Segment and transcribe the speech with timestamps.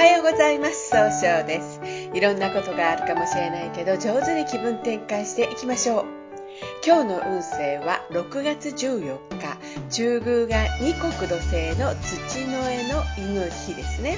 [0.00, 0.88] はようございます。
[0.88, 1.78] 総称です。
[2.14, 6.04] いろんなことがあるかもしれないけど、上手に気分転換していきましょう。
[6.82, 14.16] 今日の運勢は6月14日、中宮が二国土星の土の絵の犬日ですね。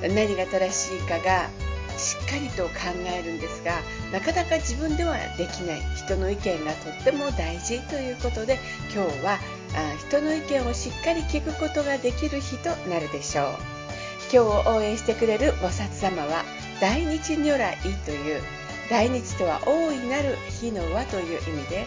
[0.00, 1.50] 何が正しいかが
[1.98, 2.70] しっかりと考
[3.18, 3.72] えるんですが
[4.12, 8.60] なかなか自分ではできない人の意見がとっても大事ということで
[8.94, 9.40] 今日は
[9.74, 13.42] あ人の意見をしっかり聞くことができる日となるでしょ
[13.74, 13.77] う
[14.30, 16.44] 今日を応援してくれる菩薩様は
[16.80, 18.42] 大日如来という
[18.90, 21.86] 大日とは大いなる日の輪という意味で、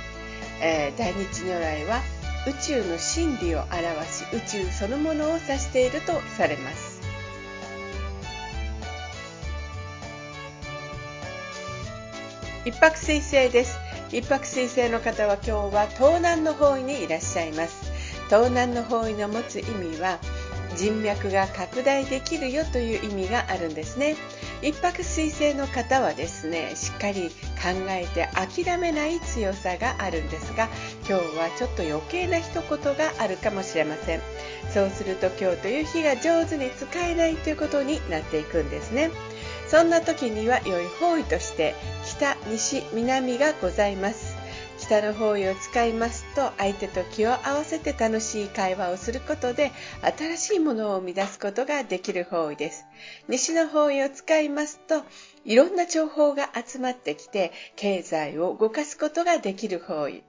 [0.62, 2.02] えー、大日如来は
[2.48, 3.81] 宇宙の真理を表
[4.12, 7.00] し宇宙そのものを指しているとされます。
[12.66, 13.78] 一泊水星です。
[14.12, 17.92] 一泊水星の方は今日は東南の方位にいらっしゃいます。
[18.28, 20.20] 東南の方位の持つ意味は
[20.75, 24.16] 人脈が拡大できるよという意味があるんですね。
[24.61, 30.69] 一泊水星の方はですねしっかり考えて諦めない強さがあるんですが
[31.09, 32.61] 今日はちょっと余計な一言
[32.95, 34.22] があるかもしれません。
[34.73, 39.11] そうすると今日という日が上手に使えないということになっていくんですね。
[39.67, 44.30] そんな時には良い方位として北西南がございます。
[44.81, 49.71] 北の方位を使いますと相手と気を合わせて楽しい会話をすることで
[50.17, 52.85] 新しいものを生み出すことができる方位です
[53.29, 55.03] 西の方位を使いますと
[55.45, 60.23] いろんな情報が集まってきて経済を動かすことができる方位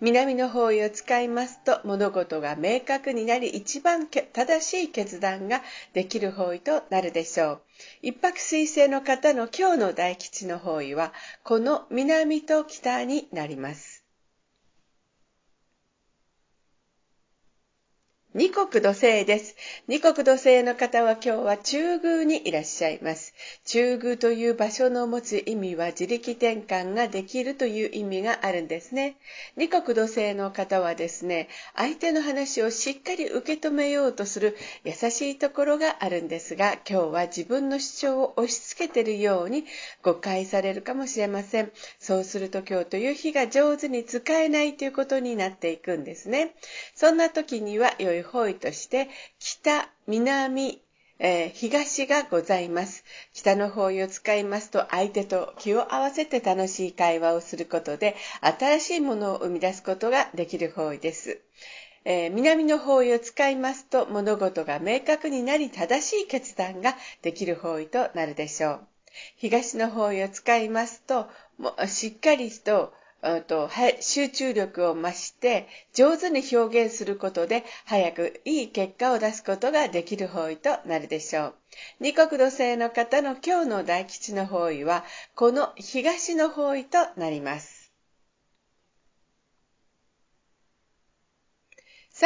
[0.00, 5.62] 南の方位を使いますと物事が明確になり一番正しい決断が
[5.94, 7.62] できる方位となるでしょう。
[8.02, 13.93] 一泊水星の方の今日の大吉の方位はこの南と北になります。
[18.36, 19.54] 二国土星です。
[19.86, 23.32] 二国土星の方は今日は中宮にいらっしゃいます。
[23.64, 29.14] 中宮という場所の持つ意味は自力転換ができるという意味があるんですね。
[29.56, 39.64] 二国土星の方はですね、相手の話をしっかり受け止めようとする優しいところがあるんですが、今日は自分の主張を押し付けているように
[40.02, 41.70] 誤解されるかもしれません。
[42.00, 46.56] そうすると今日という日が上手に使えないということになっていくんですね。
[46.96, 49.08] そんな時には良い方位として
[49.38, 50.82] 北、南、
[51.20, 53.04] えー、東がございます。
[53.32, 61.40] 北の方位を使いますと相手と気を合わせて楽しい会話をすることで新しいものを生み出すことができる方位です。
[62.04, 68.86] えー、南の方位を使いますと物事が明確になり正しい決断ができる方位となるでしょう。
[69.36, 72.92] 東の方位を使いますと、もしっかりと
[73.46, 73.70] と
[74.00, 81.54] 集中力を増して上手に表現することで早くいい結果を出すことができる方位となるでしょう。
[82.00, 85.04] 二国土星の方の今日の大吉の方位は
[85.34, 87.73] この東の方位となります。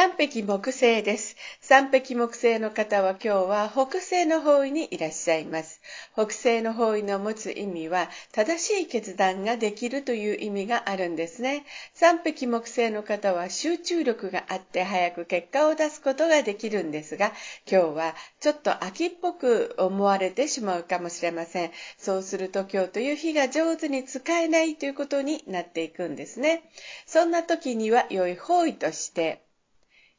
[0.00, 1.34] 三匹木星です。
[1.60, 5.80] 三匹木星の方は今日は北西の方位にいらっしゃいます。
[6.12, 11.64] 北西の方位の持つ意味は正しい決断ができるという意味があるんですね。
[11.94, 17.32] 三匹木星の方は集中力があって早く結果を出すことができるんですが、
[17.68, 21.72] 今日はちょっと秋っぽく思われてしまうかもしれません。
[21.98, 26.62] そうすると今日という日が上手に使えないということになっていくんですね。
[27.04, 29.42] そんな時には良い方位として、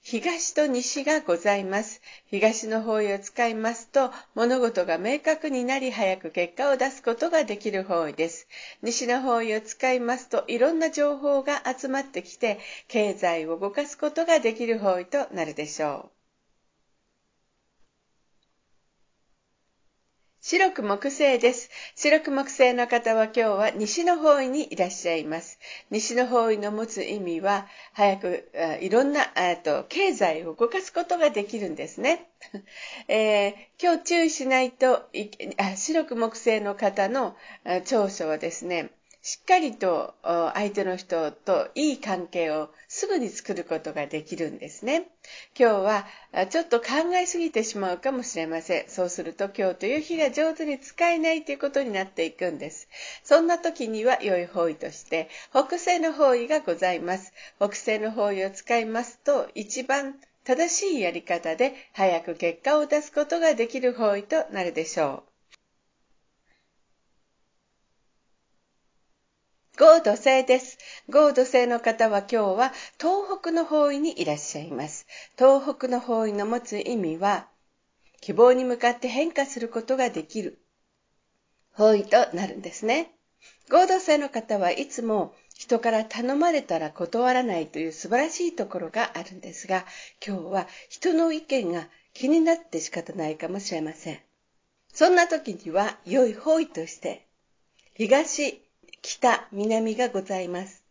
[0.02, 2.02] 東と西がございます。
[2.26, 8.48] 東の方位を使いますと、物事が明確になり早く結果を出すことができる方位です。
[8.82, 16.19] 西の方位を使いますと、いろんな情報が集まってきて、経済を動かすことができる方位となるでしょう。
[20.42, 21.70] 白く木星です。
[21.96, 25.60] 白く木星の方は今日は西の方位にいらっしゃいます。
[25.90, 28.50] 西の方位の持つ意味は、早く
[28.80, 29.25] いろんな
[29.62, 32.30] と経済を動かすことができるんですね。
[33.10, 35.10] えー、今日注意しないと、
[35.75, 37.36] 白く木星の方の
[37.84, 38.92] 長所はですね、
[39.30, 45.04] しっかりと相手の人といい関係をすぐに作ることができるんですね。
[45.56, 46.08] 今日は
[46.50, 48.90] ちょっと考えすぎてしまうかもしれません。
[48.90, 52.88] そうすると今日という日が上手に使えないということになっていくんです。
[53.24, 57.32] そんな時には良い方位として北西の方位がございます。
[57.58, 65.29] 北西の方位を使いますと一番正しいやり方で早く結果を出すことができる方位となるでしょう。
[69.80, 70.78] 合土星です。
[71.08, 75.08] 合土星の方は今日は東北の方位にいらっしゃいます。
[75.38, 77.48] 東北の方位の持つ意味は、
[78.20, 80.60] 希望に向かって変化することができる
[81.72, 83.14] 方位となるんですね。
[83.70, 89.86] 合同性の方はいつも人から頼まれたら断らないという素晴らしいところがあるんですが、
[90.22, 94.20] 今日は人の意見が気になって仕方ないかもしれません。
[94.92, 97.25] そんな時には良い方位として、
[97.94, 98.62] 東、
[99.01, 100.84] 北、南がございます。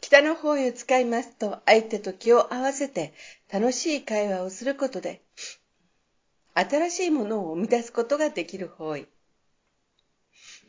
[0.00, 3.14] 北の方位を使いますと、相手と気を合わせて
[3.52, 5.22] 楽しい会話をすることで、
[6.54, 9.06] 新しいものを生み出すことができる方位。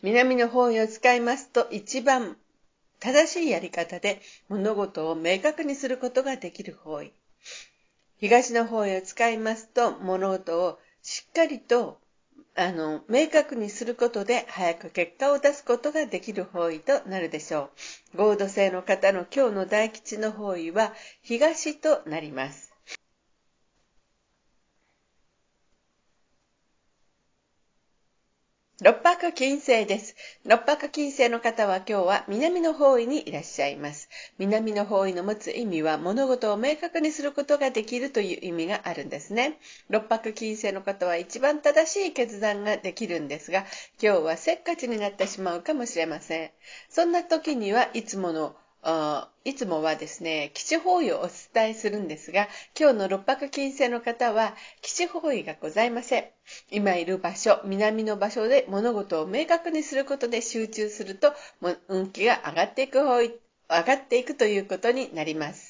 [0.02, 2.38] 南の方位を使いますと、一番
[3.00, 7.12] 正しいやり方で物事を明確にすることができる方位。
[8.20, 12.00] 東の方位を使いますと、物事をしっかりと
[12.58, 17.72] あの、明確にすることで早く結果を出すことができる方位となるでしょ
[18.14, 18.18] う。
[18.18, 22.67] 合土星の方の今日の大吉の方位は東となります。
[28.80, 30.16] 六白金星です。
[30.46, 34.08] 六白金星の方は今日は南の方位にいらっしゃいます。
[34.38, 39.58] 南の方位の持つ意味は物事を明確にすることができるという意味があるんですね。
[39.90, 43.66] 六白金星の方は一番正しい決断ができるんですが、
[44.00, 46.52] 今日はせっかちになってしまうかもしれません。
[46.88, 48.56] そんな時にはいつもの
[49.44, 52.48] いつもはですね、基地方位をお伝えするんですが、
[52.80, 56.26] 今日の六白金星の方は基地方位がございません。
[56.72, 61.34] 今いる場所、南の場所で物事を明確にすることで集中すると、
[61.90, 63.38] 運気が上がっていく方位、
[63.70, 65.67] 上がっていくということになります。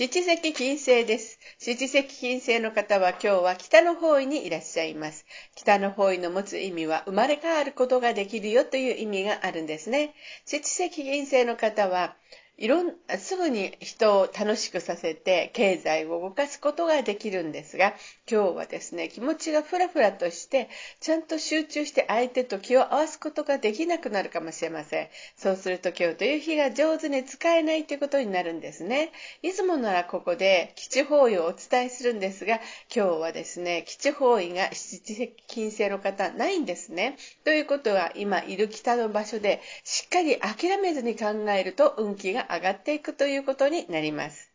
[0.00, 1.38] 七石金星です。
[1.58, 5.26] 七石金星の方は今日は北の方位にいらっしゃいます。
[5.54, 10.14] 北の方位の持つ意味は生まれ変わることができるよという意味があるんですね。
[10.46, 12.16] 七石金星の方は
[12.60, 17.94] いろん、すぐに人を楽しくさせて経済を動かすことができるんですが、
[18.30, 20.68] 今日はですね、気持ちがふらふらとして、
[21.00, 25.08] ちゃんと集中して相手と気を合わすことができなくなるかもしれません。
[25.38, 29.10] そうすると今日という日が上手に使えないということになるんですね。
[29.40, 32.60] いつもならここで基地方位をお伝えするんですが、
[32.94, 37.16] 今日はですね、基地方位が七金星の方ないんですね。
[37.44, 44.50] ということは今いる北の場所でしっかり諦めずに考えると運気が上がっていくということになります。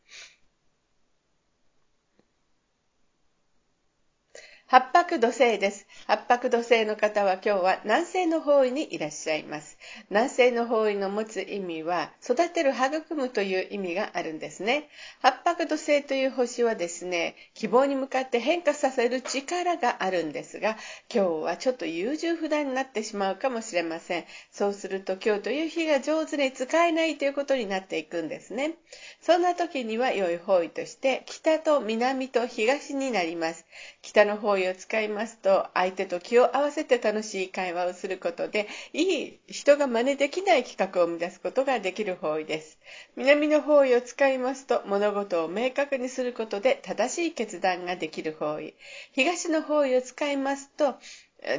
[4.67, 5.87] 八白土星です。
[6.07, 9.74] 八白土星の方は今日は南西の方位にいらっしゃいます。
[10.09, 14.89] 南西の方位の持つ意味は、育てる、育むという意味があるんですね。
[15.21, 20.77] 八白土星という星はですね、希望に向かって変化させる力があるんですが、
[21.13, 24.25] 今日はちょっと優柔不断になってしまうかもしれません。
[24.51, 28.73] そうすると今日という日が上手に使えないということになっていくんですね。
[29.21, 33.65] そんな時には良い方位として、北と南と東になります。
[34.01, 42.79] 北の方位を使いますと、相手と気を合わせて楽しい会話をすることで、いい人が真似できない企画を生み出すことができる方位です。
[43.15, 48.75] 南の方位を使いますと、物事を明確にすることで正しい決断ができる方位。
[49.13, 50.95] 東の方位を使いますと、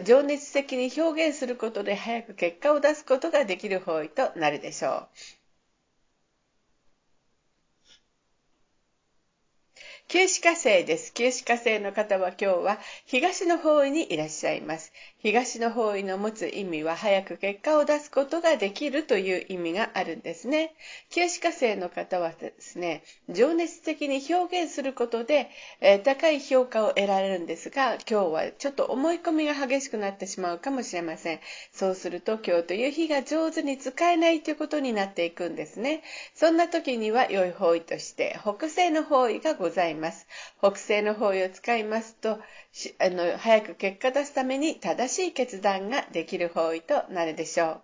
[0.04, 5.08] 情熱的に表現することで早く結果を出すことができる方位となるでしょう。
[10.08, 11.12] 旧歯科生です。
[11.12, 14.92] 旧歯科生の方は今日は東の方位にいらっしゃいます。
[15.18, 20.76] 東の方位の持つ意味は早く結果を出すことができるという意味があるんですね。
[21.10, 31.40] 旧歯科生の方はですね、情熱的に表現することで、えー、高い評価を得られるんですが、今日はちょっと思い込みが激しくなってしまうかもしれません。
[31.72, 36.04] そうすると今日という日が上手に使えないということになっていくんですね。
[36.36, 39.95] そんな時には良い方位として北西の方位がございます。
[39.96, 40.26] ます。
[40.58, 42.38] 北西の方位を使いますと、
[42.98, 47.82] あの、早く結果出すために正しい決断ができる方位となるでしょう。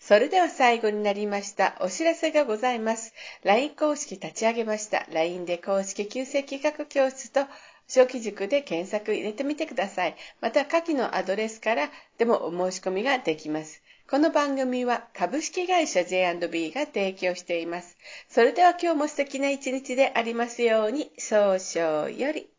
[0.00, 1.76] それでは最後になりました。
[1.80, 3.14] お知らせがございます。
[3.44, 5.06] LINE 公式立ち上げました。
[5.12, 7.46] LINE で公式旧正企画教室と
[7.86, 10.16] 小規塾で検索入れてみてください。
[10.40, 13.82] また下記のアドレスからでもお申し込みができます。
[14.10, 17.96] この番組は株式会社 J&B が提供しています。
[18.28, 22.50] それでは今日も素敵な一日でありますように、早々より。